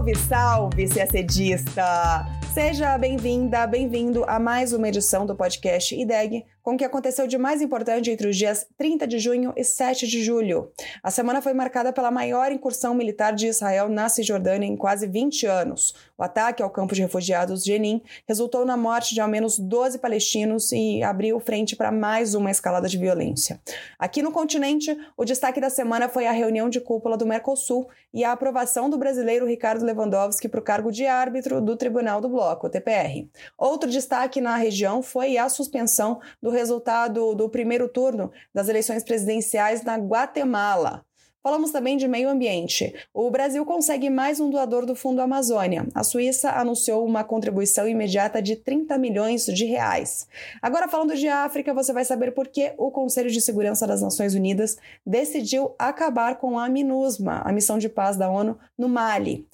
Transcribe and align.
Salve, 0.00 0.16
salve, 0.16 0.88
CACDista! 0.88 2.26
Seja 2.54 2.96
bem-vinda, 2.96 3.66
bem-vindo 3.66 4.24
a 4.26 4.38
mais 4.38 4.72
uma 4.72 4.88
edição 4.88 5.26
do 5.26 5.36
podcast 5.36 5.94
IDEG, 5.94 6.42
com 6.62 6.74
o 6.74 6.76
que 6.76 6.84
aconteceu 6.84 7.26
de 7.26 7.38
mais 7.38 7.62
importante 7.62 8.10
entre 8.10 8.28
os 8.28 8.36
dias 8.36 8.66
30 8.76 9.06
de 9.06 9.18
junho 9.18 9.52
e 9.56 9.64
7 9.64 10.06
de 10.06 10.22
julho. 10.22 10.70
A 11.02 11.10
semana 11.10 11.40
foi 11.40 11.52
marcada 11.52 11.92
pela 11.92 12.10
maior 12.10 12.52
incursão 12.52 12.94
militar 12.94 13.34
de 13.34 13.46
Israel 13.46 13.88
na 13.88 14.08
Cisjordânia 14.08 14.66
em 14.66 14.76
quase 14.76 15.06
20 15.06 15.46
anos. 15.46 15.94
O 16.16 16.22
ataque 16.22 16.62
ao 16.62 16.70
campo 16.70 16.94
de 16.94 17.02
refugiados 17.02 17.64
Jenin 17.64 18.02
resultou 18.26 18.64
na 18.64 18.76
morte 18.76 19.14
de 19.14 19.20
ao 19.20 19.28
menos 19.28 19.58
12 19.58 19.98
palestinos 19.98 20.70
e 20.72 21.02
abriu 21.02 21.40
frente 21.40 21.74
para 21.74 21.90
mais 21.90 22.34
uma 22.34 22.50
escalada 22.50 22.88
de 22.88 22.98
violência. 22.98 23.60
Aqui 23.98 24.22
no 24.22 24.32
continente, 24.32 24.96
o 25.16 25.24
destaque 25.24 25.60
da 25.60 25.70
semana 25.70 26.08
foi 26.08 26.26
a 26.26 26.32
reunião 26.32 26.68
de 26.68 26.80
cúpula 26.80 27.16
do 27.16 27.26
Mercosul 27.26 27.88
e 28.12 28.24
a 28.24 28.32
aprovação 28.32 28.90
do 28.90 28.98
brasileiro 28.98 29.46
Ricardo 29.46 29.84
Lewandowski 29.84 30.48
para 30.48 30.60
o 30.60 30.62
cargo 30.62 30.90
de 30.90 31.06
árbitro 31.06 31.60
do 31.60 31.76
Tribunal 31.76 32.20
do 32.20 32.28
Bloco, 32.28 32.68
TPR. 32.68 33.28
Outro 33.56 33.88
destaque 33.88 34.40
na 34.40 34.56
região 34.56 35.02
foi 35.02 35.38
a 35.38 35.48
suspensão 35.48 36.20
do 36.42 36.50
resultado 36.60 37.34
do 37.34 37.48
primeiro 37.48 37.88
turno 37.88 38.30
das 38.54 38.68
eleições 38.68 39.02
presidenciais 39.02 39.82
na 39.82 39.96
Guatemala. 39.96 41.04
Falamos 41.42 41.70
também 41.70 41.96
de 41.96 42.06
meio 42.06 42.28
ambiente. 42.28 42.94
O 43.14 43.30
Brasil 43.30 43.64
consegue 43.64 44.10
mais 44.10 44.38
um 44.40 44.50
doador 44.50 44.84
do 44.84 44.94
Fundo 44.94 45.22
Amazônia. 45.22 45.88
A 45.94 46.04
Suíça 46.04 46.50
anunciou 46.50 47.02
uma 47.02 47.24
contribuição 47.24 47.88
imediata 47.88 48.42
de 48.42 48.56
30 48.56 48.98
milhões 48.98 49.46
de 49.46 49.64
reais. 49.64 50.28
Agora, 50.60 50.86
falando 50.86 51.16
de 51.16 51.28
África, 51.28 51.72
você 51.72 51.94
vai 51.94 52.04
saber 52.04 52.32
por 52.32 52.46
que 52.48 52.74
o 52.76 52.90
Conselho 52.90 53.30
de 53.30 53.40
Segurança 53.40 53.86
das 53.86 54.02
Nações 54.02 54.34
Unidas 54.34 54.76
decidiu 55.06 55.74
acabar 55.78 56.36
com 56.36 56.58
a 56.58 56.68
MINUSMA, 56.68 57.40
a 57.42 57.50
missão 57.52 57.78
de 57.78 57.88
paz 57.88 58.18
da 58.18 58.30
ONU, 58.30 58.58
no 58.76 58.86
Mali. 58.86 59.48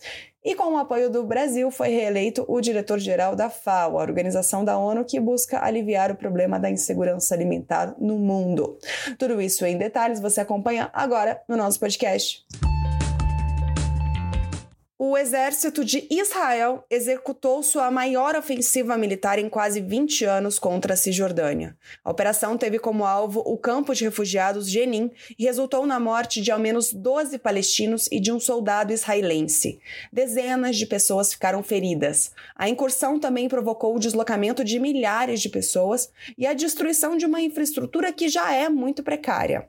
E 0.47 0.55
com 0.55 0.75
o 0.75 0.77
apoio 0.77 1.11
do 1.11 1.25
Brasil, 1.25 1.73
foi 1.73 1.89
reeleito 1.89 2.45
o 2.47 2.61
diretor-geral 2.61 3.35
da 3.35 3.51
FAO, 3.51 3.99
a 3.99 4.03
organização 4.03 4.65
da 4.65 4.79
ONU 4.79 5.05
que 5.05 5.19
busca 5.19 5.61
aliviar 5.61 6.13
o 6.13 6.15
problema 6.15 6.57
da 6.57 6.71
insegurança 6.71 7.35
alimentar 7.35 7.97
no 7.99 8.17
mundo. 8.17 8.79
Tudo 9.19 9.43
isso 9.43 9.67
em 9.67 9.77
detalhes 9.77 10.21
você 10.21 10.41
acompanha 10.41 10.89
agora 10.93 11.43
no 11.49 11.57
nosso 11.57 11.81
podcast. 11.81 12.47
O 14.99 15.15
exército 15.15 15.85
de 15.85 16.07
Israel 16.11 16.83
executou 16.89 17.63
sua 17.63 17.91
maior 17.91 18.35
ofensiva 18.35 18.97
militar 18.97 19.39
em 19.39 19.47
quase 19.47 19.79
20 19.79 20.25
anos 20.25 20.59
contra 20.59 20.95
a 20.95 20.97
Cisjordânia. 20.97 21.77
A 22.03 22.11
operação 22.11 22.57
teve 22.57 22.79
como 22.79 23.05
alvo 23.05 23.41
o 23.41 23.59
campo 23.59 23.95
de 23.95 24.05
refugiados 24.05 24.67
Jenin 24.67 25.11
e 25.39 25.45
resultou 25.45 25.85
na 25.85 26.01
morte 26.01 26.41
de 26.41 26.51
ao 26.51 26.59
menos 26.59 26.95
12 26.95 27.37
palestinos 27.41 28.09
e 28.11 28.19
de 28.19 28.33
um 28.33 28.41
soldado 28.41 28.91
israelense. 28.91 29.79
Dezenas 30.11 30.77
de 30.77 30.87
pessoas 30.87 31.31
ficaram 31.31 31.63
feridas. 31.63 32.33
A 32.57 32.67
incursão 32.67 33.21
também 33.21 33.51
provocou 33.51 33.95
o 33.95 34.01
deslocamento 34.01 34.65
de 34.65 34.79
milhares 34.79 35.43
de 35.43 35.51
pessoas 35.51 36.11
e 36.39 36.47
a 36.47 36.55
destruição 36.55 37.19
de 37.19 37.27
uma 37.27 37.43
infraestrutura 37.43 38.11
que 38.15 38.31
já 38.31 38.51
é 38.55 38.71
muito 38.71 39.03
precária. 39.03 39.69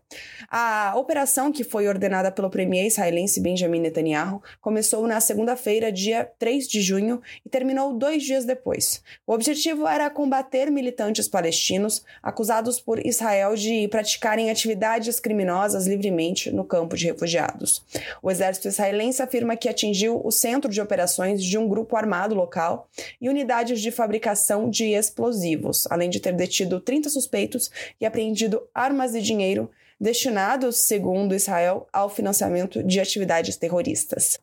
A 0.49 0.93
operação, 0.95 1.51
que 1.51 1.65
foi 1.65 1.85
ordenada 1.85 2.31
pelo 2.31 2.49
premier 2.49 2.87
israelense 2.87 3.41
Benjamin 3.41 3.81
Netanyahu, 3.81 4.41
começou 4.61 5.05
na 5.05 5.16
na 5.17 5.21
segunda-feira, 5.21 5.91
dia 5.91 6.29
3 6.37 6.67
de 6.67 6.79
junho, 6.79 7.19
e 7.43 7.49
terminou 7.49 7.91
dois 7.91 8.21
dias 8.21 8.45
depois. 8.45 9.01
O 9.25 9.33
objetivo 9.33 9.87
era 9.87 10.11
combater 10.11 10.69
militantes 10.69 11.27
palestinos 11.27 12.03
acusados 12.21 12.79
por 12.79 13.03
Israel 13.03 13.55
de 13.55 13.87
praticarem 13.87 14.51
atividades 14.51 15.19
criminosas 15.19 15.87
livremente 15.87 16.51
no 16.51 16.63
campo 16.63 16.95
de 16.95 17.07
refugiados. 17.07 17.83
O 18.21 18.29
exército 18.29 18.67
israelense 18.67 19.19
afirma 19.19 19.57
que 19.57 19.67
atingiu 19.67 20.21
o 20.23 20.31
centro 20.31 20.69
de 20.69 20.79
operações 20.79 21.43
de 21.43 21.57
um 21.57 21.67
grupo 21.67 21.97
armado 21.97 22.35
local 22.35 22.87
e 23.19 23.27
unidades 23.27 23.81
de 23.81 23.89
fabricação 23.89 24.69
de 24.69 24.93
explosivos, 24.93 25.87
além 25.89 26.11
de 26.11 26.19
ter 26.19 26.33
detido 26.33 26.79
30 26.79 27.09
suspeitos 27.09 27.71
e 27.99 28.05
apreendido 28.05 28.61
armas 28.71 29.15
e 29.15 29.21
dinheiro 29.21 29.67
destinados, 29.99 30.77
segundo 30.77 31.33
Israel, 31.33 31.87
ao 31.91 32.07
financiamento 32.07 32.83
de 32.83 32.99
atividades 32.99 33.55
terroristas. 33.55 34.39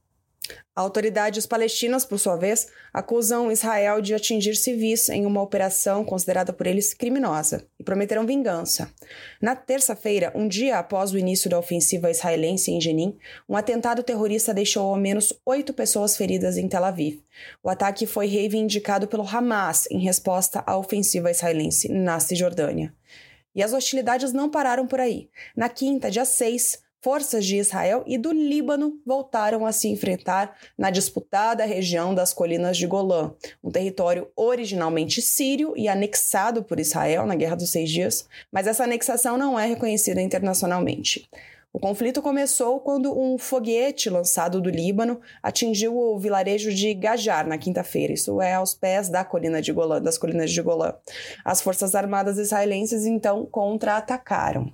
Autoridades 0.76 1.46
palestinas, 1.46 2.04
por 2.04 2.18
sua 2.18 2.36
vez, 2.36 2.66
acusam 2.92 3.50
Israel 3.50 4.00
de 4.00 4.12
atingir 4.12 4.56
civis 4.56 5.08
em 5.08 5.24
uma 5.24 5.40
operação 5.40 6.04
considerada 6.04 6.52
por 6.52 6.66
eles 6.66 6.92
criminosa 6.92 7.64
e 7.78 7.84
prometeram 7.84 8.26
vingança. 8.26 8.92
Na 9.40 9.54
terça-feira, 9.54 10.32
um 10.34 10.48
dia 10.48 10.78
após 10.78 11.12
o 11.12 11.18
início 11.18 11.48
da 11.48 11.58
ofensiva 11.58 12.10
israelense 12.10 12.72
em 12.72 12.80
Jenin, 12.80 13.16
um 13.48 13.56
atentado 13.56 14.02
terrorista 14.02 14.52
deixou 14.52 14.86
ao 14.86 14.96
menos 14.96 15.32
oito 15.46 15.72
pessoas 15.72 16.16
feridas 16.16 16.56
em 16.56 16.68
Tel 16.68 16.84
Aviv. 16.84 17.22
O 17.62 17.70
ataque 17.70 18.04
foi 18.04 18.26
reivindicado 18.26 19.06
pelo 19.06 19.26
Hamas 19.26 19.86
em 19.90 20.00
resposta 20.00 20.64
à 20.66 20.76
ofensiva 20.76 21.30
israelense 21.30 21.88
na 21.88 22.18
Cisjordânia. 22.18 22.92
E 23.54 23.62
as 23.62 23.72
hostilidades 23.72 24.32
não 24.32 24.50
pararam 24.50 24.86
por 24.88 24.98
aí. 24.98 25.30
Na 25.56 25.68
quinta, 25.68 26.10
dia 26.10 26.24
6, 26.24 26.82
forças 27.04 27.44
de 27.44 27.58
Israel 27.58 28.02
e 28.06 28.16
do 28.16 28.32
Líbano 28.32 28.98
voltaram 29.04 29.66
a 29.66 29.72
se 29.72 29.88
enfrentar 29.88 30.56
na 30.76 30.88
disputada 30.88 31.62
região 31.66 32.14
das 32.14 32.32
colinas 32.32 32.78
de 32.78 32.86
Golã, 32.86 33.34
um 33.62 33.70
território 33.70 34.26
originalmente 34.34 35.20
sírio 35.20 35.74
e 35.76 35.86
anexado 35.86 36.64
por 36.64 36.80
Israel 36.80 37.26
na 37.26 37.34
Guerra 37.34 37.56
dos 37.56 37.70
Seis 37.70 37.90
Dias, 37.90 38.26
mas 38.50 38.66
essa 38.66 38.84
anexação 38.84 39.36
não 39.36 39.60
é 39.60 39.66
reconhecida 39.66 40.22
internacionalmente. 40.22 41.28
O 41.74 41.80
conflito 41.80 42.22
começou 42.22 42.78
quando 42.78 43.18
um 43.18 43.36
foguete 43.36 44.08
lançado 44.08 44.60
do 44.60 44.70
Líbano 44.70 45.20
atingiu 45.42 45.98
o 45.98 46.16
vilarejo 46.16 46.72
de 46.72 46.94
Gajar 46.94 47.48
na 47.48 47.58
quinta-feira. 47.58 48.12
Isso 48.12 48.40
é 48.40 48.54
aos 48.54 48.74
pés 48.74 49.08
da 49.08 49.24
colina 49.24 49.60
de 49.60 49.72
das 50.00 50.16
colinas 50.16 50.52
de 50.52 50.62
Golã. 50.62 50.94
As 51.44 51.60
forças 51.60 51.96
armadas 51.96 52.38
israelenses 52.38 53.04
então 53.06 53.44
contra-atacaram. 53.46 54.72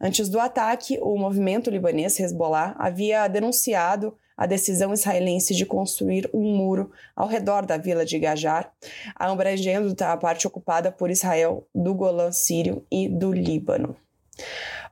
Antes 0.00 0.30
do 0.30 0.40
ataque, 0.40 0.98
o 1.02 1.18
movimento 1.18 1.68
libanês 1.68 2.18
Hezbollah 2.18 2.74
havia 2.78 3.28
denunciado 3.28 4.16
a 4.34 4.46
decisão 4.46 4.94
israelense 4.94 5.54
de 5.54 5.66
construir 5.66 6.30
um 6.32 6.56
muro 6.56 6.90
ao 7.14 7.28
redor 7.28 7.66
da 7.66 7.76
vila 7.76 8.06
de 8.06 8.18
Gajar, 8.18 8.72
abrangendo 9.14 9.94
a 10.02 10.16
parte 10.16 10.46
ocupada 10.46 10.90
por 10.90 11.10
Israel 11.10 11.68
do 11.74 11.94
Golã 11.94 12.32
sírio 12.32 12.86
e 12.90 13.06
do 13.06 13.34
Líbano. 13.34 13.94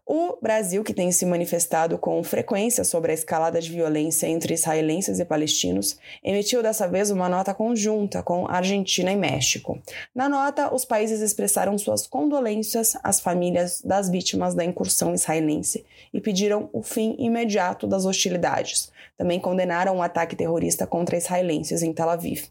O 0.09 0.39
Brasil, 0.41 0.85
que 0.85 0.95
tem 0.95 1.11
se 1.11 1.27
manifestado 1.27 1.99
com 1.99 2.23
frequência 2.23 2.85
sobre 2.85 3.11
a 3.11 3.15
escalada 3.15 3.61
de 3.61 3.73
violência 3.73 4.29
entre 4.29 4.55
israelenses 4.55 5.19
e 5.19 5.25
palestinos, 5.25 5.99
emitiu 6.23 6.63
dessa 6.63 6.87
vez 6.87 7.11
uma 7.11 7.29
nota 7.29 7.53
conjunta 7.53 8.23
com 8.23 8.47
Argentina 8.47 9.11
e 9.11 9.17
México. 9.17 9.83
Na 10.15 10.29
nota, 10.29 10.73
os 10.73 10.85
países 10.85 11.21
expressaram 11.21 11.77
suas 11.77 12.07
condolências 12.07 12.97
às 13.03 13.19
famílias 13.19 13.83
das 13.83 14.09
vítimas 14.09 14.55
da 14.55 14.65
incursão 14.65 15.13
israelense 15.13 15.85
e 16.15 16.21
pediram 16.21 16.71
o 16.73 16.85
fim 16.85 17.17
imediato 17.19 17.89
das 17.89 18.07
hostilidades. 18.07 18.93
Também 19.19 19.41
condenaram 19.41 19.97
o 19.97 20.03
ataque 20.03 20.37
terrorista 20.37 20.87
contra 20.87 21.17
israelenses 21.17 21.83
em 21.83 21.93
Tel 21.93 22.11
Aviv. 22.11 22.45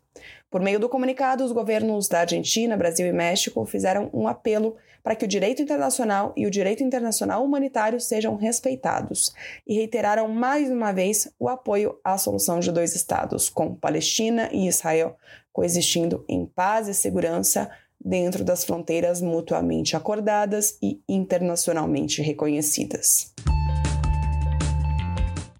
Por 0.49 0.61
meio 0.61 0.79
do 0.79 0.89
comunicado, 0.89 1.43
os 1.43 1.51
governos 1.51 2.07
da 2.07 2.21
Argentina, 2.21 2.77
Brasil 2.77 3.05
e 3.07 3.11
México 3.11 3.65
fizeram 3.65 4.09
um 4.13 4.27
apelo 4.27 4.75
para 5.03 5.15
que 5.15 5.25
o 5.25 5.27
direito 5.27 5.61
internacional 5.61 6.33
e 6.35 6.47
o 6.47 6.51
direito 6.51 6.83
internacional 6.83 7.43
humanitário 7.43 7.99
sejam 7.99 8.35
respeitados 8.35 9.33
e 9.67 9.75
reiteraram 9.75 10.27
mais 10.27 10.69
uma 10.69 10.91
vez 10.91 11.31
o 11.37 11.47
apoio 11.47 11.99
à 12.03 12.17
solução 12.17 12.59
de 12.59 12.71
dois 12.71 12.95
estados, 12.95 13.49
com 13.49 13.75
Palestina 13.75 14.49
e 14.51 14.67
Israel 14.67 15.15
coexistindo 15.55 16.25
em 16.27 16.45
paz 16.45 16.89
e 16.89 16.93
segurança 16.93 17.71
dentro 18.03 18.43
das 18.43 18.65
fronteiras 18.65 19.21
mutuamente 19.21 19.95
acordadas 19.95 20.77
e 20.81 21.01
internacionalmente 21.07 22.21
reconhecidas. 22.21 23.33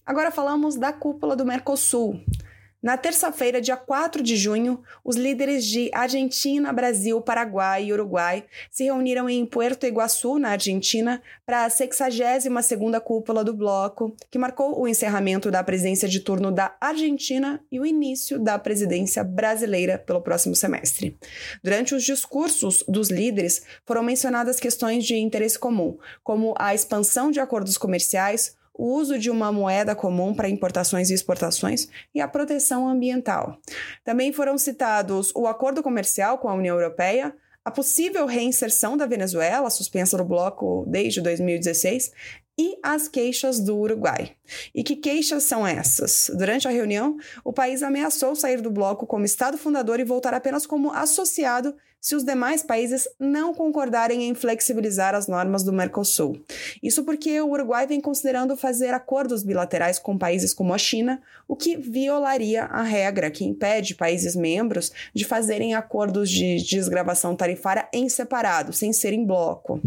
Agora 0.06 0.31
falamos 0.31 0.75
da 0.75 0.91
cúpula 0.91 1.35
do 1.35 1.45
Mercosul, 1.45 2.19
na 2.85 2.97
terça-feira, 2.97 3.59
dia 3.59 3.75
4 3.75 4.21
de 4.21 4.37
junho, 4.37 4.79
os 5.03 5.15
líderes 5.15 5.65
de 5.65 5.89
Argentina, 5.91 6.71
Brasil, 6.71 7.19
Paraguai 7.19 7.85
e 7.85 7.91
Uruguai 7.91 8.45
se 8.69 8.83
reuniram 8.83 9.27
em 9.27 9.43
Puerto 9.43 9.87
Iguaçu, 9.87 10.37
na 10.37 10.49
Argentina, 10.49 11.19
para 11.47 11.65
a 11.65 11.67
62ª 11.67 13.01
cúpula 13.01 13.43
do 13.43 13.55
bloco, 13.55 14.15
que 14.29 14.37
marcou 14.37 14.79
o 14.79 14.87
encerramento 14.87 15.49
da 15.49 15.63
presidência 15.63 16.07
de 16.07 16.19
turno 16.19 16.51
da 16.51 16.75
Argentina 16.79 17.59
e 17.71 17.79
o 17.79 17.87
início 17.87 18.37
da 18.37 18.59
presidência 18.59 19.23
brasileira 19.23 19.97
pelo 19.97 20.21
próximo 20.21 20.53
semestre. 20.55 21.17
Durante 21.63 21.95
os 21.95 22.03
discursos 22.03 22.83
dos 22.87 23.09
líderes, 23.09 23.63
foram 23.83 24.03
mencionadas 24.03 24.59
questões 24.59 25.03
de 25.03 25.15
interesse 25.15 25.57
comum, 25.57 25.97
como 26.23 26.53
a 26.55 26.75
expansão 26.75 27.31
de 27.31 27.39
acordos 27.39 27.79
comerciais, 27.79 28.55
o 28.77 28.94
uso 28.94 29.18
de 29.18 29.30
uma 29.30 29.51
moeda 29.51 29.95
comum 29.95 30.33
para 30.33 30.50
importações 30.50 31.10
e 31.10 31.13
exportações 31.13 31.88
e 32.13 32.22
a 32.22 32.27
proteção 32.27 32.88
ambiental. 32.88 33.57
Também 34.04 34.31
foram 34.31 34.57
citados 34.57 35.31
o 35.36 35.48
acordo 35.48 35.81
comercial 35.81 36.38
com 36.38 36.50
a 36.50 36.54
União 36.54 36.75
Europeia, 36.75 37.36
a 37.63 37.72
possível 37.72 38.25
reinserção 38.25 38.95
da 38.95 39.07
Venezuela, 39.07 39.69
suspensa 39.69 40.18
no 40.18 40.25
bloco 40.25 40.86
desde 40.88 41.19
2016, 41.19 42.12
e 42.57 42.77
as 42.81 43.07
queixas 43.07 43.60
do 43.60 43.75
Uruguai. 43.77 44.31
E 44.74 44.83
que 44.83 44.95
queixas 44.95 45.44
são 45.44 45.68
essas? 45.68 46.31
Durante 46.38 46.68
a 46.68 46.71
reunião, 46.71 47.18
o 47.44 47.51
país 47.51 47.83
ameaçou 47.83 48.36
sair 48.36 48.62
do 48.62 48.71
bloco 48.71 49.06
como 49.06 49.25
Estado 49.25 49.57
fundador 49.57 50.00
e 50.00 50.06
voltar 50.06 50.33
apenas 50.33 50.66
como 50.66 50.92
associado 50.92 51.75
se 52.06 52.16
os 52.16 52.24
demais 52.24 52.62
países 52.62 53.10
não 53.19 53.52
concordarem 53.52 54.30
em 54.30 54.36
flexibilizar 54.36 55.16
as 55.16 55.28
normas 55.28 55.63
do 55.63 55.74
Mercosul. 55.74 56.40
Isso 56.84 57.04
porque 57.04 57.42
o 57.42 57.50
Uruguai 57.50 57.88
vem 57.88 58.00
considerando 58.00 58.56
fazer 58.56 58.94
acordos 58.94 59.42
bilaterais 59.42 59.98
com 59.98 60.16
países 60.16 60.54
como 60.54 60.72
a 60.72 60.78
China, 60.78 61.19
o 61.48 61.56
que 61.56 61.75
violaria 61.75 62.66
a 62.66 62.84
regra 62.84 63.31
que 63.31 63.44
impede 63.44 63.96
países 63.96 64.36
membros 64.36 64.92
de 65.16 65.25
fazerem 65.25 65.74
acordos 65.74 66.30
de 66.30 66.57
desgravação 66.57 67.36
tarifária 67.36 67.90
em 67.92 68.07
separado, 68.07 68.72
sem 68.72 68.94
ser 68.94 69.12
em 69.12 69.25
bloco. 69.25 69.81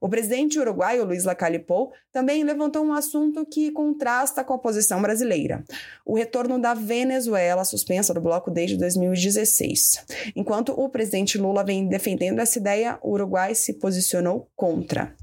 O 0.00 0.08
presidente 0.08 0.58
uruguaio, 0.58 1.04
Luiz 1.04 1.24
Lacalle 1.24 1.58
Pou, 1.58 1.92
também 2.10 2.42
levantou 2.42 2.82
um 2.82 2.92
assunto 2.94 3.44
que 3.44 3.70
contrasta 3.70 4.42
com 4.42 4.54
a 4.54 4.58
posição 4.58 5.02
brasileira: 5.02 5.62
o 6.04 6.16
retorno 6.16 6.58
da 6.58 6.72
Venezuela, 6.72 7.64
suspensa 7.64 8.14
do 8.14 8.20
bloco 8.20 8.50
desde 8.50 8.76
2016. 8.76 10.04
Enquanto 10.34 10.72
o 10.72 10.88
presidente 10.88 11.36
Lula 11.36 11.57
Lula 11.58 11.64
vem 11.64 11.88
defendendo 11.88 12.40
essa 12.40 12.58
ideia, 12.58 12.98
o 13.02 13.12
Uruguai 13.12 13.54
se 13.54 13.74
posicionou 13.74 14.48
contra. 14.54 15.14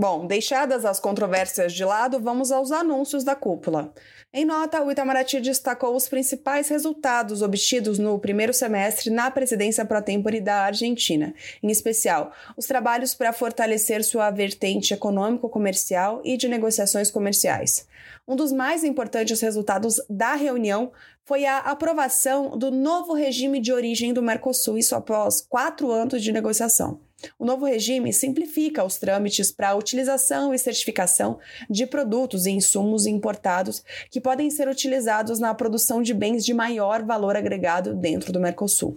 Bom, 0.00 0.28
deixadas 0.28 0.84
as 0.84 1.00
controvérsias 1.00 1.72
de 1.72 1.84
lado, 1.84 2.20
vamos 2.20 2.52
aos 2.52 2.70
anúncios 2.70 3.24
da 3.24 3.34
cúpula. 3.34 3.92
Em 4.32 4.44
nota, 4.44 4.80
o 4.80 4.92
Itamaraty 4.92 5.40
destacou 5.40 5.96
os 5.96 6.08
principais 6.08 6.68
resultados 6.68 7.42
obtidos 7.42 7.98
no 7.98 8.16
primeiro 8.20 8.54
semestre 8.54 9.10
na 9.10 9.28
presidência 9.28 9.84
pro 9.84 10.00
tempore 10.00 10.40
da 10.40 10.66
Argentina, 10.66 11.34
em 11.60 11.68
especial 11.68 12.32
os 12.56 12.64
trabalhos 12.64 13.12
para 13.12 13.32
fortalecer 13.32 14.04
sua 14.04 14.30
vertente 14.30 14.94
econômico-comercial 14.94 16.22
e 16.24 16.36
de 16.36 16.46
negociações 16.46 17.10
comerciais. 17.10 17.84
Um 18.28 18.36
dos 18.36 18.52
mais 18.52 18.84
importantes 18.84 19.40
resultados 19.40 20.00
da 20.08 20.36
reunião 20.36 20.92
foi 21.24 21.44
a 21.44 21.58
aprovação 21.58 22.56
do 22.56 22.70
novo 22.70 23.14
regime 23.14 23.58
de 23.58 23.72
origem 23.72 24.12
do 24.12 24.22
Mercosul, 24.22 24.78
isso 24.78 24.94
após 24.94 25.40
quatro 25.40 25.90
anos 25.90 26.22
de 26.22 26.30
negociação. 26.30 27.07
O 27.38 27.44
novo 27.44 27.66
regime 27.66 28.12
simplifica 28.12 28.84
os 28.84 28.96
trâmites 28.96 29.50
para 29.50 29.70
a 29.70 29.74
utilização 29.74 30.54
e 30.54 30.58
certificação 30.58 31.38
de 31.68 31.86
produtos 31.86 32.46
e 32.46 32.50
insumos 32.50 33.06
importados 33.06 33.82
que 34.10 34.20
podem 34.20 34.50
ser 34.50 34.68
utilizados 34.68 35.38
na 35.38 35.54
produção 35.54 36.02
de 36.02 36.14
bens 36.14 36.44
de 36.44 36.54
maior 36.54 37.02
valor 37.02 37.36
agregado 37.36 37.94
dentro 37.94 38.32
do 38.32 38.40
Mercosul. 38.40 38.96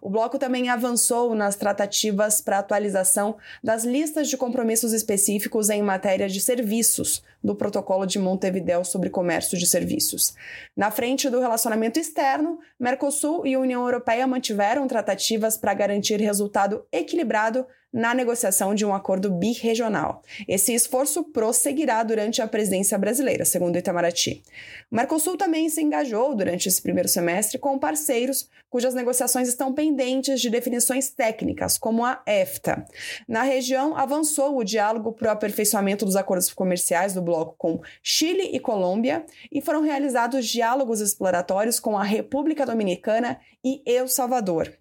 O 0.00 0.10
bloco 0.10 0.38
também 0.38 0.68
avançou 0.68 1.34
nas 1.34 1.56
tratativas 1.56 2.40
para 2.40 2.58
atualização 2.58 3.36
das 3.62 3.84
listas 3.84 4.28
de 4.28 4.36
compromissos 4.36 4.92
específicos 4.92 5.70
em 5.70 5.82
matéria 5.82 6.28
de 6.28 6.40
serviços 6.40 7.22
do 7.42 7.54
Protocolo 7.54 8.06
de 8.06 8.18
Montevideo 8.18 8.84
sobre 8.84 9.10
Comércio 9.10 9.56
de 9.56 9.66
Serviços. 9.66 10.34
Na 10.76 10.90
frente 10.90 11.30
do 11.30 11.40
relacionamento 11.40 11.98
externo, 11.98 12.58
Mercosul 12.78 13.46
e 13.46 13.56
União 13.56 13.82
Europeia 13.82 14.26
mantiveram 14.26 14.86
tratativas 14.86 15.56
para 15.56 15.74
garantir 15.74 16.20
resultado 16.20 16.84
equilibrado 16.92 17.66
na 17.92 18.14
negociação 18.14 18.74
de 18.74 18.84
um 18.84 18.94
acordo 18.94 19.30
birregional. 19.30 20.22
Esse 20.46 20.74
esforço 20.74 21.24
prosseguirá 21.24 22.02
durante 22.02 22.42
a 22.42 22.48
presidência 22.48 22.98
brasileira, 22.98 23.44
segundo 23.44 23.76
Itamaraty. 23.76 24.42
O 24.90 24.96
Mercosul 24.96 25.36
também 25.36 25.68
se 25.68 25.82
engajou 25.82 26.34
durante 26.34 26.68
esse 26.68 26.82
primeiro 26.82 27.08
semestre 27.08 27.58
com 27.58 27.78
parceiros 27.78 28.48
cujas 28.70 28.94
negociações 28.94 29.48
estão 29.48 29.72
pendentes 29.72 30.40
de 30.40 30.50
definições 30.50 31.08
técnicas, 31.08 31.78
como 31.78 32.04
a 32.04 32.22
EFTA. 32.26 32.84
Na 33.26 33.42
região, 33.42 33.96
avançou 33.96 34.58
o 34.58 34.64
diálogo 34.64 35.12
para 35.12 35.28
o 35.28 35.32
aperfeiçoamento 35.32 36.04
dos 36.04 36.16
acordos 36.16 36.52
comerciais 36.52 37.14
do 37.14 37.22
bloco 37.22 37.54
com 37.56 37.80
Chile 38.02 38.50
e 38.52 38.60
Colômbia 38.60 39.24
e 39.50 39.62
foram 39.62 39.80
realizados 39.80 40.46
diálogos 40.46 41.00
exploratórios 41.00 41.80
com 41.80 41.96
a 41.96 42.04
República 42.04 42.66
Dominicana 42.66 43.40
e 43.64 43.82
El 43.86 44.06
Salvador. 44.06 44.72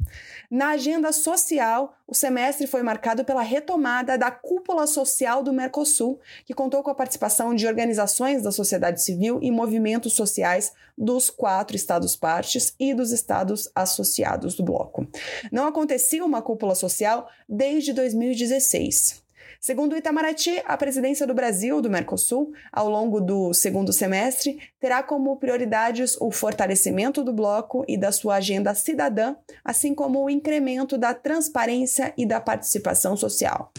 Na 0.51 0.71
agenda 0.71 1.11
social, 1.11 1.96
o 2.07 2.15
semestre 2.15 2.65
foi 2.65 2.81
marcado 2.81 3.25
pela 3.25 3.41
retomada 3.41 4.17
da 4.17 4.31
cúpula 4.31 4.87
social 4.87 5.43
do 5.43 5.51
Mercosul, 5.51 6.19
que 6.45 6.53
contou 6.53 6.81
com 6.81 6.89
a 6.89 6.95
participação 6.95 7.53
de 7.53 7.67
organizações 7.67 8.41
da 8.41 8.51
sociedade 8.51 9.03
civil 9.03 9.39
e 9.41 9.51
movimentos 9.51 10.13
sociais 10.13 10.71
dos 10.97 11.29
quatro 11.29 11.75
estados-partes 11.75 12.73
e 12.79 12.93
dos 12.93 13.11
estados 13.11 13.69
associados 13.75 14.55
do 14.55 14.63
bloco. 14.63 15.05
Não 15.51 15.67
acontecia 15.67 16.23
uma 16.23 16.41
cúpula 16.41 16.75
social 16.75 17.29
desde 17.47 17.91
2016. 17.91 19.26
Segundo 19.59 19.93
o 19.93 19.97
Itamaraty, 19.97 20.61
a 20.65 20.77
presidência 20.77 21.25
do 21.25 21.33
Brasil 21.33 21.81
do 21.81 21.89
Mercosul, 21.89 22.53
ao 22.71 22.89
longo 22.89 23.19
do 23.19 23.53
segundo 23.53 23.91
semestre, 23.91 24.59
terá 24.79 25.01
como 25.01 25.37
prioridades 25.37 26.15
o 26.21 26.31
fortalecimento 26.31 27.23
do 27.23 27.33
bloco 27.33 27.83
e 27.87 27.97
da 27.97 28.11
sua 28.11 28.35
agenda 28.35 28.75
cidadã, 28.75 29.35
assim 29.63 29.95
como 29.95 30.23
o 30.23 30.29
incremento 30.29 30.97
da 30.97 31.13
transparência 31.13 32.13
e 32.17 32.25
da 32.25 32.39
participação 32.39 33.17
social. 33.17 33.71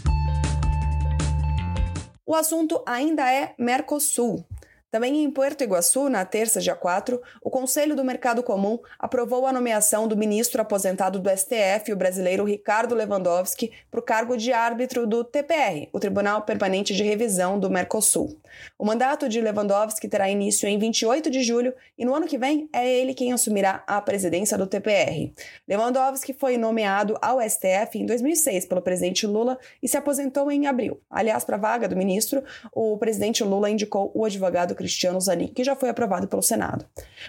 O 2.27 2.35
assunto 2.35 2.83
ainda 2.85 3.33
é 3.33 3.55
Mercosul. 3.59 4.45
Também 4.91 5.23
em 5.23 5.31
Puerto 5.31 5.63
Iguaçu, 5.63 6.09
na 6.09 6.25
terça, 6.25 6.61
dia 6.61 6.75
4, 6.75 7.21
o 7.43 7.51
Conselho 7.51 7.95
do 7.95 8.03
Mercado 8.03 8.43
Comum 8.43 8.79
aprovou 8.99 9.47
a 9.47 9.53
nomeação 9.53 10.09
do 10.09 10.17
ministro 10.17 10.63
aposentado 10.63 11.19
do 11.19 11.29
STF, 11.29 11.93
o 11.93 11.97
brasileiro 11.97 12.43
Ricardo 12.45 12.95
Lewandowski, 12.95 13.71
para 13.91 14.01
o 14.01 14.03
cargo 14.03 14.35
de 14.35 14.51
árbitro 14.51 15.07
do 15.07 15.23
TPR, 15.23 15.89
o 15.93 16.01
Tribunal 16.01 16.41
Permanente 16.43 16.95
de 16.95 17.03
Revisão 17.03 17.61
do 17.61 17.69
Mercosul. 17.69 18.39
O 18.79 18.85
mandato 18.85 19.29
de 19.29 19.43
Lewandowski 19.43 20.09
terá 20.09 20.31
início 20.31 20.67
em 20.67 20.79
28 20.79 21.31
de 21.31 21.43
julho 21.43 21.75
e 21.99 22.05
no 22.07 22.15
ano 22.15 22.27
que 22.27 22.39
vem 22.39 22.67
é 22.73 22.89
ele 22.89 23.13
quem 23.13 23.31
assumirá 23.33 23.85
a 23.87 24.01
presidência 24.01 24.57
do 24.57 24.67
TPR. 24.67 25.31
Lewandowski 25.69 26.33
foi 26.33 26.57
nomeado 26.57 27.15
ao 27.21 27.43
STF 27.43 27.99
em 27.99 28.07
2006 28.07 28.65
pelo 28.65 28.81
presidente 28.81 29.27
Lula 29.27 29.59
e 29.83 29.89
se 29.89 29.99
aposentou 29.99 30.51
em 30.51 30.67
abril. 30.67 30.99
Aliás, 31.11 31.45
para 31.45 31.57
a 31.57 31.61
vaga 31.61 31.87
do 31.87 31.97
ministro, 31.97 32.43
o 32.73 32.97
presidente 32.97 33.45
Lula 33.45 33.69
indicou 33.69 34.11
o 34.15 34.25
advogado 34.25 34.78
Cristiano 34.79 35.21
Zanin, 35.21 35.49
que 35.49 35.65
já 35.65 35.75
foi 35.75 35.89
aprovado 35.89 36.29
pelo 36.29 36.43
Senado. 36.43 36.87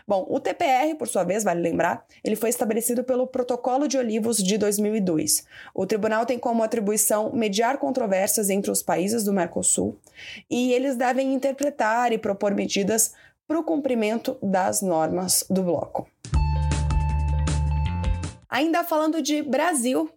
Bom, 0.07 0.25
o 0.29 0.39
TPR, 0.39 0.95
por 0.97 1.07
sua 1.07 1.23
vez, 1.23 1.43
vale 1.43 1.59
lembrar, 1.61 2.05
ele 2.23 2.35
foi 2.35 2.49
estabelecido 2.49 3.03
pelo 3.03 3.27
Protocolo 3.27 3.87
de 3.87 3.97
Olivos 3.97 4.37
de 4.37 4.57
2002. 4.57 5.45
O 5.73 5.85
tribunal 5.85 6.25
tem 6.25 6.37
como 6.37 6.63
atribuição 6.63 7.31
mediar 7.33 7.79
controvérsias 7.79 8.49
entre 8.49 8.69
os 8.71 8.83
países 8.83 9.23
do 9.23 9.33
Mercosul 9.33 9.97
e 10.49 10.71
eles 10.71 10.95
devem 10.95 11.33
interpretar 11.33 12.13
e 12.13 12.17
propor 12.17 12.53
medidas 12.53 13.13
para 13.47 13.59
o 13.59 13.63
cumprimento 13.63 14.37
das 14.43 14.81
normas 14.83 15.43
do 15.49 15.63
bloco. 15.63 16.07
Ainda 18.47 18.83
falando 18.83 19.21
de 19.21 19.43
Brasil, 19.43 20.09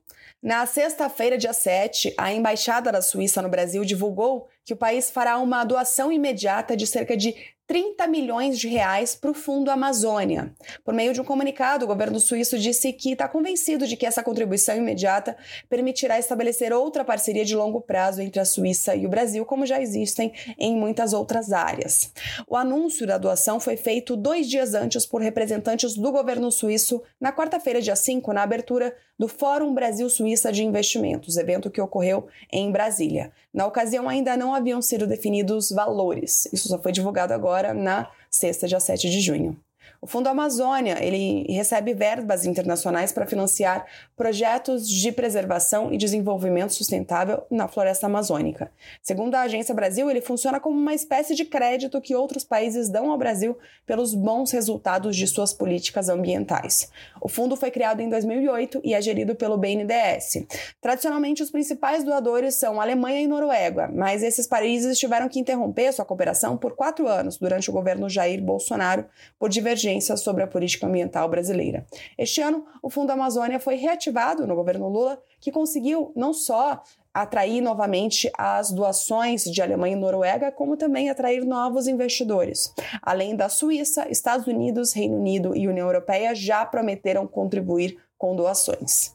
na 0.42 0.66
sexta-feira, 0.66 1.38
dia 1.38 1.52
7, 1.52 2.14
a 2.18 2.32
Embaixada 2.32 2.90
da 2.90 3.00
Suíça 3.00 3.40
no 3.40 3.48
Brasil 3.48 3.84
divulgou 3.84 4.48
que 4.64 4.72
o 4.72 4.76
país 4.76 5.08
fará 5.08 5.38
uma 5.38 5.62
doação 5.62 6.10
imediata 6.10 6.76
de 6.76 6.84
cerca 6.84 7.16
de 7.16 7.32
30 7.66 8.06
milhões 8.06 8.58
de 8.58 8.68
reais 8.68 9.14
para 9.14 9.30
o 9.30 9.34
Fundo 9.34 9.70
Amazônia. 9.70 10.52
Por 10.84 10.92
meio 10.92 11.14
de 11.14 11.20
um 11.20 11.24
comunicado, 11.24 11.84
o 11.84 11.88
governo 11.88 12.18
suíço 12.18 12.58
disse 12.58 12.92
que 12.92 13.12
está 13.12 13.28
convencido 13.28 13.86
de 13.86 13.96
que 13.96 14.04
essa 14.04 14.22
contribuição 14.22 14.76
imediata 14.76 15.36
permitirá 15.70 16.18
estabelecer 16.18 16.72
outra 16.72 17.04
parceria 17.04 17.44
de 17.44 17.54
longo 17.54 17.80
prazo 17.80 18.20
entre 18.20 18.40
a 18.40 18.44
Suíça 18.44 18.96
e 18.96 19.06
o 19.06 19.08
Brasil, 19.08 19.44
como 19.46 19.64
já 19.64 19.80
existem 19.80 20.32
em 20.58 20.76
muitas 20.76 21.12
outras 21.12 21.52
áreas. 21.52 22.12
O 22.48 22.56
anúncio 22.56 23.06
da 23.06 23.16
doação 23.16 23.60
foi 23.60 23.76
feito 23.76 24.16
dois 24.16 24.48
dias 24.48 24.74
antes 24.74 25.06
por 25.06 25.22
representantes 25.22 25.94
do 25.94 26.10
governo 26.10 26.50
suíço 26.50 27.02
na 27.20 27.32
quarta-feira, 27.32 27.80
dia 27.80 27.96
5, 27.96 28.32
na 28.32 28.42
abertura 28.42 28.94
do 29.18 29.28
Fórum 29.28 29.72
Brasil-Suíça 29.72 30.50
de 30.50 30.64
Investimentos, 30.64 31.36
evento 31.36 31.70
que 31.70 31.80
ocorreu 31.80 32.26
em 32.50 32.72
Brasília. 32.72 33.30
Na 33.54 33.66
ocasião, 33.66 34.08
ainda 34.08 34.36
não 34.36 34.54
haviam 34.54 34.82
sido 34.82 35.06
definidos 35.06 35.70
valores. 35.70 36.48
Isso 36.52 36.68
só 36.68 36.78
foi 36.78 36.90
divulgado 36.90 37.32
agora 37.32 37.51
agora 37.52 37.74
na 37.74 38.10
sexta, 38.30 38.66
dia 38.66 38.80
7 38.80 39.10
de 39.10 39.20
junho. 39.20 39.56
O 40.04 40.06
Fundo 40.08 40.26
Amazônia, 40.26 40.98
ele 41.00 41.46
recebe 41.48 41.94
verbas 41.94 42.44
internacionais 42.44 43.12
para 43.12 43.24
financiar 43.24 43.86
projetos 44.16 44.88
de 44.88 45.12
preservação 45.12 45.92
e 45.92 45.96
desenvolvimento 45.96 46.74
sustentável 46.74 47.44
na 47.48 47.68
floresta 47.68 48.06
amazônica. 48.06 48.72
Segundo 49.00 49.36
a 49.36 49.42
Agência 49.42 49.72
Brasil, 49.72 50.10
ele 50.10 50.20
funciona 50.20 50.58
como 50.58 50.76
uma 50.76 50.92
espécie 50.92 51.36
de 51.36 51.44
crédito 51.44 52.00
que 52.00 52.16
outros 52.16 52.42
países 52.42 52.88
dão 52.88 53.12
ao 53.12 53.16
Brasil 53.16 53.56
pelos 53.86 54.12
bons 54.12 54.50
resultados 54.50 55.14
de 55.14 55.24
suas 55.28 55.54
políticas 55.54 56.08
ambientais. 56.08 56.90
O 57.20 57.28
fundo 57.28 57.54
foi 57.54 57.70
criado 57.70 58.00
em 58.00 58.10
2008 58.10 58.80
e 58.82 58.94
é 58.94 59.00
gerido 59.00 59.36
pelo 59.36 59.56
BNDES. 59.56 60.48
Tradicionalmente, 60.80 61.44
os 61.44 61.50
principais 61.52 62.02
doadores 62.02 62.56
são 62.56 62.80
Alemanha 62.80 63.20
e 63.20 63.28
Noruega, 63.28 63.88
mas 63.94 64.24
esses 64.24 64.48
países 64.48 64.98
tiveram 64.98 65.28
que 65.28 65.38
interromper 65.38 65.92
sua 65.92 66.04
cooperação 66.04 66.56
por 66.56 66.74
quatro 66.74 67.06
anos 67.06 67.36
durante 67.36 67.70
o 67.70 67.72
governo 67.72 68.10
Jair 68.10 68.42
Bolsonaro 68.42 69.04
por 69.38 69.48
divergência 69.48 69.91
inteligência 69.92 70.16
sobre 70.16 70.42
a 70.42 70.46
política 70.46 70.86
ambiental 70.86 71.28
brasileira. 71.28 71.86
Este 72.16 72.40
ano, 72.40 72.64
o 72.82 72.88
Fundo 72.88 73.10
Amazônia 73.10 73.60
foi 73.60 73.76
reativado 73.76 74.46
no 74.46 74.54
governo 74.54 74.88
Lula, 74.88 75.20
que 75.40 75.52
conseguiu 75.52 76.12
não 76.16 76.32
só 76.32 76.82
atrair 77.12 77.60
novamente 77.60 78.30
as 78.38 78.70
doações 78.70 79.44
de 79.44 79.60
Alemanha 79.60 79.94
e 79.94 80.00
Noruega, 80.00 80.50
como 80.50 80.76
também 80.76 81.10
atrair 81.10 81.44
novos 81.44 81.86
investidores. 81.86 82.72
Além 83.02 83.36
da 83.36 83.48
Suíça, 83.48 84.08
Estados 84.10 84.46
Unidos, 84.46 84.94
Reino 84.94 85.16
Unido 85.16 85.54
e 85.54 85.68
União 85.68 85.86
Europeia 85.86 86.34
já 86.34 86.64
prometeram 86.64 87.26
contribuir 87.26 87.98
com 88.16 88.34
doações. 88.34 89.14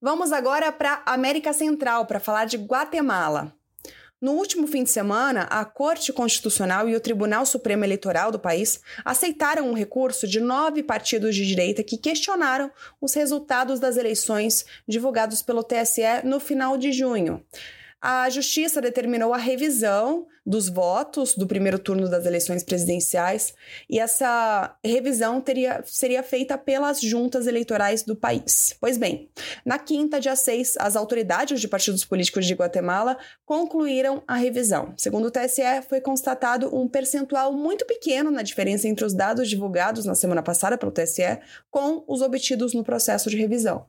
Vamos 0.00 0.32
agora 0.32 0.72
para 0.72 1.02
a 1.04 1.12
América 1.12 1.52
Central 1.52 2.06
para 2.06 2.20
falar 2.20 2.46
de 2.46 2.56
Guatemala. 2.56 3.52
No 4.20 4.32
último 4.32 4.66
fim 4.66 4.84
de 4.84 4.90
semana, 4.90 5.44
a 5.44 5.64
Corte 5.64 6.12
Constitucional 6.12 6.86
e 6.86 6.94
o 6.94 7.00
Tribunal 7.00 7.46
Supremo 7.46 7.84
Eleitoral 7.84 8.30
do 8.30 8.38
país 8.38 8.78
aceitaram 9.02 9.70
um 9.70 9.72
recurso 9.72 10.28
de 10.28 10.40
nove 10.40 10.82
partidos 10.82 11.34
de 11.34 11.46
direita 11.46 11.82
que 11.82 11.96
questionaram 11.96 12.70
os 13.00 13.14
resultados 13.14 13.80
das 13.80 13.96
eleições 13.96 14.66
divulgados 14.86 15.40
pelo 15.40 15.64
TSE 15.64 16.02
no 16.22 16.38
final 16.38 16.76
de 16.76 16.92
junho. 16.92 17.42
A 18.02 18.30
Justiça 18.30 18.80
determinou 18.80 19.34
a 19.34 19.36
revisão 19.36 20.26
dos 20.44 20.68
votos 20.68 21.34
do 21.34 21.46
primeiro 21.46 21.78
turno 21.78 22.08
das 22.08 22.24
eleições 22.24 22.64
presidenciais 22.64 23.54
e 23.88 23.98
essa 24.00 24.74
revisão 24.82 25.40
teria, 25.40 25.82
seria 25.84 26.22
feita 26.22 26.56
pelas 26.56 27.00
juntas 27.00 27.46
eleitorais 27.46 28.02
do 28.02 28.16
país. 28.16 28.74
Pois 28.80 28.96
bem, 28.96 29.30
na 29.64 29.78
quinta, 29.78 30.18
dia 30.18 30.34
6, 30.34 30.76
as 30.78 30.96
autoridades 30.96 31.60
de 31.60 31.68
partidos 31.68 32.04
políticos 32.04 32.46
de 32.46 32.54
Guatemala 32.54 33.18
concluíram 33.44 34.22
a 34.26 34.34
revisão. 34.34 34.94
Segundo 34.96 35.26
o 35.26 35.30
TSE, 35.30 35.82
foi 35.88 36.00
constatado 36.00 36.74
um 36.74 36.88
percentual 36.88 37.52
muito 37.52 37.84
pequeno 37.84 38.30
na 38.30 38.42
diferença 38.42 38.88
entre 38.88 39.04
os 39.04 39.12
dados 39.12 39.48
divulgados 39.48 40.04
na 40.04 40.14
semana 40.14 40.42
passada 40.42 40.78
pelo 40.78 40.90
TSE 40.90 41.38
com 41.70 42.02
os 42.08 42.22
obtidos 42.22 42.72
no 42.72 42.82
processo 42.82 43.28
de 43.28 43.36
revisão. 43.36 43.86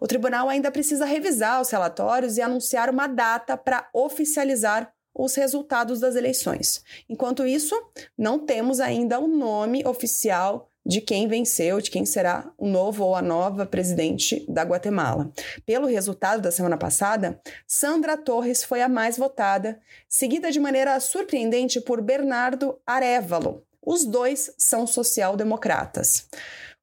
O 0.00 0.06
tribunal 0.06 0.48
ainda 0.48 0.70
precisa 0.70 1.06
revisar 1.06 1.60
os 1.60 1.70
relatórios 1.70 2.36
e 2.36 2.42
anunciar 2.42 2.90
uma 2.90 3.06
data 3.06 3.53
para 3.56 3.88
oficializar 3.92 4.92
os 5.14 5.34
resultados 5.34 6.00
das 6.00 6.16
eleições. 6.16 6.82
Enquanto 7.08 7.46
isso, 7.46 7.74
não 8.18 8.38
temos 8.38 8.80
ainda 8.80 9.20
o 9.20 9.28
nome 9.28 9.86
oficial 9.86 10.68
de 10.86 11.00
quem 11.00 11.26
venceu, 11.26 11.80
de 11.80 11.90
quem 11.90 12.04
será 12.04 12.52
o 12.58 12.68
novo 12.68 13.04
ou 13.04 13.14
a 13.14 13.22
nova 13.22 13.64
presidente 13.64 14.44
da 14.48 14.62
Guatemala. 14.62 15.32
Pelo 15.64 15.86
resultado 15.86 16.42
da 16.42 16.50
semana 16.50 16.76
passada, 16.76 17.40
Sandra 17.66 18.16
Torres 18.16 18.62
foi 18.62 18.82
a 18.82 18.88
mais 18.88 19.16
votada, 19.16 19.80
seguida 20.08 20.50
de 20.50 20.60
maneira 20.60 20.98
surpreendente 21.00 21.80
por 21.80 22.02
Bernardo 22.02 22.78
Arevalo. 22.86 23.64
Os 23.80 24.04
dois 24.04 24.52
são 24.58 24.86
social-democratas. 24.86 26.28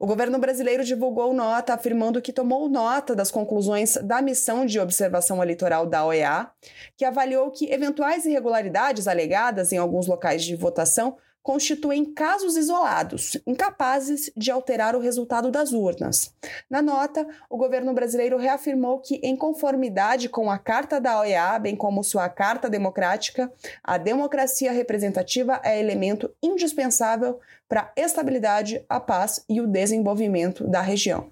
O 0.01 0.07
governo 0.07 0.39
brasileiro 0.39 0.83
divulgou 0.83 1.31
nota 1.31 1.75
afirmando 1.75 2.23
que 2.23 2.33
tomou 2.33 2.67
nota 2.67 3.15
das 3.15 3.29
conclusões 3.29 3.97
da 3.97 4.19
missão 4.19 4.65
de 4.65 4.79
observação 4.79 5.43
eleitoral 5.43 5.85
da 5.85 6.03
OEA, 6.03 6.49
que 6.97 7.05
avaliou 7.05 7.51
que 7.51 7.71
eventuais 7.71 8.25
irregularidades 8.25 9.07
alegadas 9.07 9.71
em 9.71 9.77
alguns 9.77 10.07
locais 10.07 10.43
de 10.43 10.55
votação 10.55 11.17
constituem 11.43 12.05
casos 12.13 12.55
isolados, 12.55 13.37
incapazes 13.47 14.31
de 14.35 14.51
alterar 14.51 14.95
o 14.95 14.99
resultado 14.99 15.49
das 15.49 15.71
urnas. 15.71 16.33
Na 16.69 16.81
nota, 16.81 17.27
o 17.49 17.57
governo 17.57 17.93
brasileiro 17.93 18.37
reafirmou 18.37 18.99
que, 18.99 19.15
em 19.23 19.35
conformidade 19.35 20.29
com 20.29 20.49
a 20.49 20.57
Carta 20.57 20.99
da 20.99 21.19
OEA, 21.19 21.59
bem 21.59 21.75
como 21.75 22.03
sua 22.03 22.29
Carta 22.29 22.69
Democrática, 22.69 23.51
a 23.83 23.97
democracia 23.97 24.71
representativa 24.71 25.59
é 25.63 25.79
elemento 25.79 26.31
indispensável 26.41 27.39
para 27.67 27.81
a 27.81 28.01
estabilidade, 28.01 28.83
a 28.87 28.99
paz 28.99 29.43
e 29.47 29.61
o 29.61 29.67
desenvolvimento 29.67 30.67
da 30.67 30.81
região. 30.81 31.29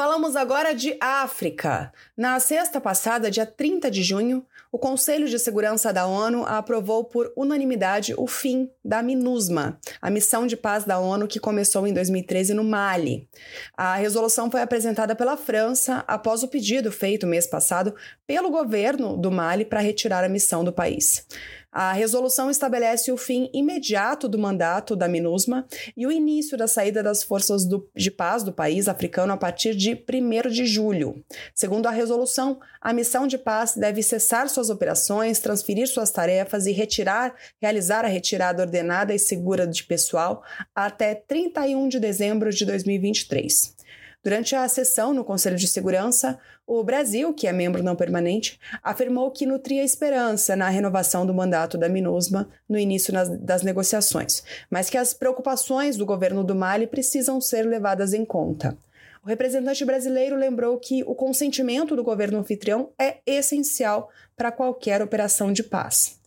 Falamos 0.00 0.34
agora 0.34 0.74
de 0.74 0.96
África. 0.98 1.92
Na 2.16 2.40
sexta 2.40 2.80
passada, 2.80 3.30
dia 3.30 3.44
30 3.44 3.90
de 3.90 4.02
junho, 4.02 4.46
o 4.72 4.78
Conselho 4.78 5.28
de 5.28 5.38
Segurança 5.38 5.92
da 5.92 6.06
ONU 6.06 6.42
aprovou 6.46 7.04
por 7.04 7.30
unanimidade 7.36 8.14
o 8.16 8.26
fim 8.26 8.70
da 8.82 9.02
MINUSMA, 9.02 9.78
a 10.00 10.10
missão 10.10 10.46
de 10.46 10.56
paz 10.56 10.84
da 10.84 10.98
ONU 10.98 11.28
que 11.28 11.38
começou 11.38 11.86
em 11.86 11.92
2013 11.92 12.54
no 12.54 12.64
Mali. 12.64 13.28
A 13.76 13.96
resolução 13.96 14.50
foi 14.50 14.62
apresentada 14.62 15.14
pela 15.14 15.36
França 15.36 16.02
após 16.08 16.42
o 16.42 16.48
pedido 16.48 16.90
feito 16.90 17.26
mês 17.26 17.46
passado 17.46 17.94
pelo 18.26 18.48
governo 18.48 19.18
do 19.18 19.30
Mali 19.30 19.66
para 19.66 19.80
retirar 19.80 20.24
a 20.24 20.30
missão 20.30 20.64
do 20.64 20.72
país. 20.72 21.26
A 21.72 21.92
resolução 21.92 22.50
estabelece 22.50 23.12
o 23.12 23.16
fim 23.16 23.48
imediato 23.54 24.28
do 24.28 24.38
mandato 24.38 24.96
da 24.96 25.06
MINUSMA 25.06 25.66
e 25.96 26.04
o 26.04 26.10
início 26.10 26.58
da 26.58 26.66
saída 26.66 27.00
das 27.00 27.22
forças 27.22 27.64
do, 27.64 27.88
de 27.94 28.10
paz 28.10 28.42
do 28.42 28.52
país 28.52 28.88
africano 28.88 29.32
a 29.32 29.36
partir 29.36 29.76
de 29.76 29.92
1 29.92 30.50
de 30.50 30.66
julho. 30.66 31.24
Segundo 31.54 31.86
a 31.86 31.92
resolução, 31.92 32.58
a 32.80 32.92
missão 32.92 33.24
de 33.24 33.38
paz 33.38 33.76
deve 33.76 34.02
cessar 34.02 34.48
suas 34.48 34.68
operações, 34.68 35.38
transferir 35.38 35.86
suas 35.86 36.10
tarefas 36.10 36.66
e 36.66 36.72
retirar, 36.72 37.34
realizar 37.62 38.04
a 38.04 38.08
retirada 38.08 38.62
ordenada 38.62 39.14
e 39.14 39.18
segura 39.18 39.64
de 39.64 39.84
pessoal 39.84 40.42
até 40.74 41.14
31 41.14 41.88
de 41.88 42.00
dezembro 42.00 42.50
de 42.50 42.66
2023. 42.66 43.76
Durante 44.22 44.54
a 44.54 44.68
sessão 44.68 45.14
no 45.14 45.24
Conselho 45.24 45.56
de 45.56 45.66
Segurança, 45.66 46.38
o 46.66 46.84
Brasil, 46.84 47.32
que 47.32 47.46
é 47.46 47.52
membro 47.52 47.82
não 47.82 47.96
permanente, 47.96 48.60
afirmou 48.82 49.30
que 49.30 49.46
nutria 49.46 49.82
esperança 49.82 50.54
na 50.54 50.68
renovação 50.68 51.24
do 51.24 51.32
mandato 51.32 51.78
da 51.78 51.88
MINUSMA 51.88 52.46
no 52.68 52.78
início 52.78 53.14
das 53.38 53.62
negociações, 53.62 54.42
mas 54.68 54.90
que 54.90 54.98
as 54.98 55.14
preocupações 55.14 55.96
do 55.96 56.04
governo 56.04 56.44
do 56.44 56.54
Mali 56.54 56.86
precisam 56.86 57.40
ser 57.40 57.62
levadas 57.62 58.12
em 58.12 58.24
conta. 58.24 58.76
O 59.24 59.28
representante 59.28 59.86
brasileiro 59.86 60.36
lembrou 60.36 60.78
que 60.78 61.02
o 61.04 61.14
consentimento 61.14 61.96
do 61.96 62.04
governo 62.04 62.38
anfitrião 62.38 62.90
é 62.98 63.20
essencial 63.26 64.10
para 64.36 64.52
qualquer 64.52 65.00
operação 65.00 65.50
de 65.50 65.62
paz. 65.62 66.19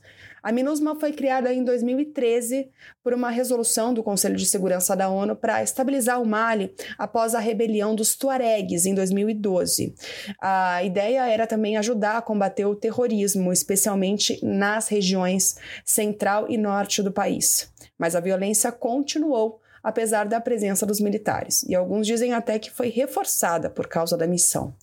A 0.43 0.51
MINUSMA 0.51 0.99
foi 0.99 1.13
criada 1.13 1.53
em 1.53 1.63
2013 1.63 2.69
por 3.01 3.13
uma 3.13 3.29
resolução 3.29 3.93
do 3.93 4.03
Conselho 4.03 4.35
de 4.35 4.45
Segurança 4.45 4.93
da 4.93 5.07
ONU 5.07 5.37
para 5.37 5.63
estabilizar 5.63 6.21
o 6.21 6.25
Mali 6.25 6.75
após 6.97 7.33
a 7.33 7.39
rebelião 7.39 7.95
dos 7.95 8.13
Tuaregs 8.13 8.85
em 8.85 8.93
2012. 8.93 9.95
A 10.41 10.83
ideia 10.83 11.25
era 11.29 11.47
também 11.47 11.77
ajudar 11.77 12.17
a 12.17 12.21
combater 12.21 12.65
o 12.65 12.75
terrorismo, 12.75 13.53
especialmente 13.53 14.37
nas 14.43 14.89
regiões 14.89 15.55
central 15.85 16.49
e 16.49 16.57
norte 16.57 17.01
do 17.01 17.11
país. 17.11 17.71
Mas 17.97 18.13
a 18.13 18.19
violência 18.19 18.69
continuou 18.69 19.61
apesar 19.81 20.25
da 20.25 20.39
presença 20.39 20.85
dos 20.85 21.01
militares, 21.01 21.63
e 21.63 21.75
alguns 21.75 22.07
dizem 22.07 22.33
até 22.33 22.57
que 22.57 22.71
foi 22.71 22.87
reforçada 22.87 23.69
por 23.69 23.85
causa 23.85 24.15
da 24.15 24.25
missão. 24.25 24.73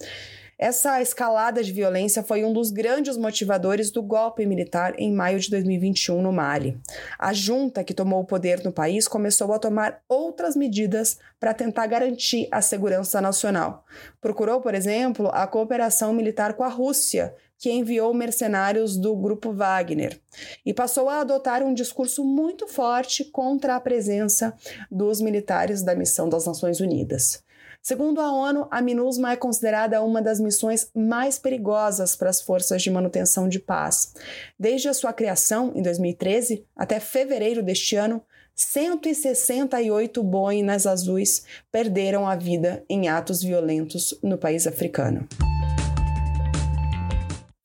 Essa 0.63 1.01
escalada 1.01 1.65
de 1.65 1.73
violência 1.73 2.23
foi 2.23 2.45
um 2.45 2.53
dos 2.53 2.71
grandes 2.71 3.17
motivadores 3.17 3.91
do 3.91 4.03
golpe 4.03 4.45
militar 4.45 4.93
em 4.99 5.11
maio 5.11 5.41
de 5.41 5.49
2021 5.49 6.21
no 6.21 6.31
Mali. 6.31 6.79
A 7.19 7.33
junta 7.33 7.83
que 7.83 7.95
tomou 7.95 8.21
o 8.21 8.27
poder 8.27 8.63
no 8.63 8.71
país 8.71 9.09
começou 9.09 9.55
a 9.55 9.59
tomar 9.59 10.03
outras 10.07 10.55
medidas 10.55 11.19
para 11.41 11.55
tentar 11.55 11.87
garantir 11.87 12.47
a 12.53 12.61
segurança 12.61 13.23
nacional. 13.23 13.87
Procurou, 14.21 14.61
por 14.61 14.75
exemplo, 14.75 15.31
a 15.33 15.47
cooperação 15.47 16.13
militar 16.13 16.53
com 16.53 16.63
a 16.63 16.69
Rússia, 16.69 17.35
que 17.57 17.71
enviou 17.73 18.13
mercenários 18.13 18.99
do 18.99 19.17
grupo 19.17 19.55
Wagner, 19.55 20.21
e 20.67 20.75
passou 20.75 21.09
a 21.09 21.23
adotar 21.23 21.63
um 21.63 21.73
discurso 21.73 22.23
muito 22.23 22.69
forte 22.69 23.25
contra 23.25 23.77
a 23.77 23.81
presença 23.81 24.55
dos 24.91 25.23
militares 25.23 25.83
da 25.83 25.95
missão 25.95 26.29
das 26.29 26.45
Nações 26.45 26.81
Unidas. 26.81 27.43
Segundo 27.83 28.21
a 28.21 28.31
ONU, 28.31 28.69
a 28.71 28.83
MINUSMA 28.83 29.33
é 29.33 29.37
considerada 29.37 30.03
uma 30.03 30.21
das 30.21 30.39
missões 30.39 30.91
mais 30.95 31.39
perigosas 31.39 32.15
para 32.15 32.29
as 32.29 32.43
forças 32.43 32.83
de 32.83 32.91
manutenção 32.91 33.49
de 33.49 33.59
paz. 33.59 34.13
Desde 34.59 34.89
a 34.89 34.95
sua 34.95 35.15
criação, 35.15 35.73
em 35.75 35.81
2013, 35.83 36.67
até 36.77 37.01
fevereiro 37.01 37.63
deste 37.63 37.97
ano, 37.97 38.23
168 38.55 40.23
boinas 40.23 40.87
azuis 40.87 41.45
perderam 41.73 42.29
a 42.29 42.37
vida 42.37 42.85
em 42.87 43.09
atos 43.09 43.43
violentos 43.43 44.15
no 44.23 44.37
país 44.37 44.67
africano. 44.67 45.27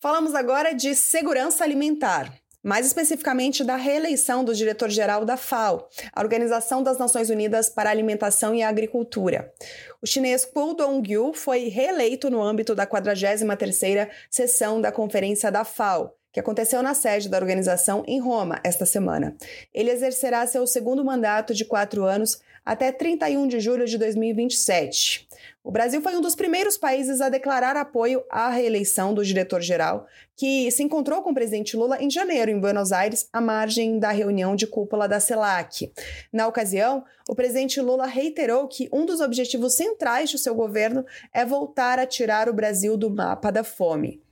Falamos 0.02 0.34
agora 0.34 0.74
de 0.74 0.96
segurança 0.96 1.64
alimentar 1.66 2.34
mais 2.66 2.88
especificamente 2.88 3.64
da 3.64 3.76
reeleição 3.76 4.44
do 4.44 4.56
diretor-geral 4.56 5.24
da 5.24 5.38
FAO, 5.38 5.88
a 6.12 6.20
Organização 6.20 6.82
das 6.82 6.98
Nações 6.98 7.30
Unidas 7.30 7.70
para 7.70 7.92
a 7.92 7.94
Alimentação 7.94 8.56
e 8.56 8.64
a 8.64 8.70
Agricultura. 8.70 9.54
O 10.02 10.08
chinês 10.08 10.44
Kou 10.44 10.74
Dong-yu 10.74 11.32
foi 11.32 11.68
reeleito 11.68 12.28
no 12.32 12.42
âmbito 12.42 12.74
da 12.74 12.88
43ª 12.88 14.10
sessão 14.32 14.82
da 14.82 14.92
Conferência 14.92 15.52
da 15.52 15.64
FAO, 15.64 16.16
que 16.36 16.40
aconteceu 16.42 16.84
na 16.84 16.94
sede 16.94 17.30
da 17.30 17.38
organização 17.38 18.04
em 18.06 18.20
Roma 18.20 18.60
esta 18.62 18.86
semana. 18.86 19.38
Ele 19.74 19.90
exercerá 19.90 20.46
seu 20.46 20.68
segundo 20.68 21.02
mandato 21.02 21.54
de 21.54 21.64
quatro 21.64 22.04
anos 22.04 22.42
até 22.66 22.92
31 22.92 23.48
de 23.48 23.62
julho 23.62 23.86
de 23.86 23.98
2027. 23.98 25.30
O 25.64 25.72
Brasil 25.72 26.02
foi 26.02 26.14
um 26.14 26.20
dos 26.20 26.36
primeiros 26.36 26.78
países 26.78 27.22
a 27.22 27.30
declarar 27.30 27.78
apoio 27.78 28.22
à 28.30 28.50
reeleição 28.50 29.14
do 29.14 29.24
diretor-geral, 29.24 30.08
que 30.36 30.70
se 30.72 30.84
encontrou 30.84 31.22
com 31.22 31.32
o 31.32 31.34
presidente 31.34 31.78
Lula 31.78 32.04
em 32.04 32.10
janeiro, 32.10 32.52
em 32.52 32.60
Buenos 32.60 32.92
Aires, 32.92 33.30
à 33.32 33.40
margem 33.40 33.98
da 33.98 34.12
reunião 34.12 34.58
de 34.58 34.68
cúpula 34.68 35.08
da 35.08 35.22
CELAC. 35.22 35.90
Na 36.34 36.50
ocasião, 36.50 37.06
o 37.30 37.34
presidente 37.34 37.80
Lula 37.80 38.08
reiterou 38.08 38.68
que 38.68 38.90
um 38.92 39.06
dos 39.06 39.22
objetivos 39.22 39.76
centrais 39.76 40.34
do 40.34 40.38
seu 40.38 40.54
governo 40.54 41.06
é 41.34 41.46
voltar 41.46 41.98
a 41.98 42.06
tirar 42.06 42.50
o 42.50 42.54
Brasil 42.54 42.98
do 42.98 43.10
mapa 43.10 43.54
da 43.54 43.64
fome. 43.64 44.25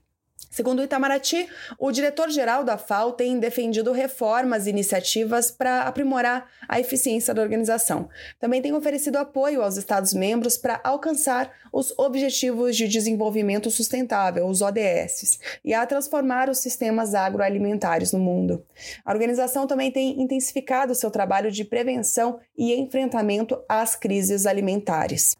Segundo 0.53 0.81
o 0.81 0.83
Itamaraty, 0.83 1.49
o 1.79 1.91
diretor-geral 1.91 2.63
da 2.63 2.77
FAO 2.77 3.13
tem 3.13 3.39
defendido 3.39 3.91
reformas 3.91 4.67
e 4.67 4.69
iniciativas 4.69 5.49
para 5.49 5.81
aprimorar 5.81 6.47
a 6.69 6.79
eficiência 6.79 7.33
da 7.33 7.41
organização. 7.41 8.07
Também 8.39 8.61
tem 8.61 8.71
oferecido 8.71 9.15
apoio 9.15 9.63
aos 9.63 9.77
Estados-membros 9.77 10.55
para 10.55 10.79
alcançar 10.83 11.51
os 11.71 11.91
Objetivos 11.97 12.77
de 12.77 12.87
Desenvolvimento 12.87 13.71
Sustentável, 13.71 14.45
os 14.45 14.61
ODS, 14.61 15.39
e 15.65 15.73
a 15.73 15.87
transformar 15.87 16.51
os 16.51 16.59
sistemas 16.59 17.15
agroalimentares 17.15 18.11
no 18.11 18.19
mundo. 18.19 18.63
A 19.03 19.11
organização 19.11 19.65
também 19.65 19.91
tem 19.91 20.21
intensificado 20.21 20.93
seu 20.93 21.09
trabalho 21.09 21.51
de 21.51 21.65
prevenção 21.65 22.39
e 22.55 22.75
enfrentamento 22.75 23.59
às 23.67 23.95
crises 23.95 24.45
alimentares. 24.45 25.35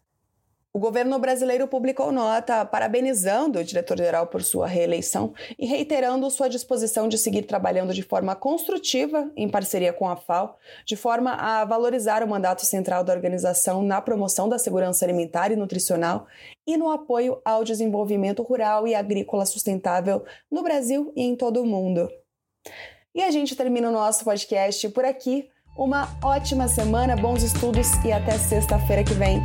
O 0.76 0.80
governo 0.80 1.16
brasileiro 1.20 1.68
publicou 1.68 2.10
nota 2.10 2.64
parabenizando 2.64 3.60
o 3.60 3.64
diretor-geral 3.64 4.26
por 4.26 4.42
sua 4.42 4.66
reeleição 4.66 5.32
e 5.56 5.66
reiterando 5.66 6.28
sua 6.32 6.48
disposição 6.48 7.06
de 7.06 7.16
seguir 7.16 7.42
trabalhando 7.42 7.94
de 7.94 8.02
forma 8.02 8.34
construtiva, 8.34 9.30
em 9.36 9.48
parceria 9.48 9.92
com 9.92 10.08
a 10.08 10.16
FAO, 10.16 10.56
de 10.84 10.96
forma 10.96 11.30
a 11.34 11.64
valorizar 11.64 12.24
o 12.24 12.28
mandato 12.28 12.66
central 12.66 13.04
da 13.04 13.12
organização 13.12 13.84
na 13.84 14.00
promoção 14.00 14.48
da 14.48 14.58
segurança 14.58 15.04
alimentar 15.04 15.52
e 15.52 15.56
nutricional 15.56 16.26
e 16.66 16.76
no 16.76 16.90
apoio 16.90 17.40
ao 17.44 17.62
desenvolvimento 17.62 18.42
rural 18.42 18.84
e 18.88 18.96
agrícola 18.96 19.46
sustentável 19.46 20.24
no 20.50 20.64
Brasil 20.64 21.12
e 21.14 21.22
em 21.22 21.36
todo 21.36 21.62
o 21.62 21.66
mundo. 21.66 22.10
E 23.14 23.22
a 23.22 23.30
gente 23.30 23.54
termina 23.54 23.88
o 23.88 23.92
nosso 23.92 24.24
podcast 24.24 24.88
por 24.88 25.04
aqui. 25.04 25.48
Uma 25.78 26.08
ótima 26.20 26.66
semana, 26.66 27.14
bons 27.14 27.44
estudos 27.44 27.92
e 28.04 28.10
até 28.10 28.32
sexta-feira 28.32 29.04
que 29.04 29.14
vem. 29.14 29.40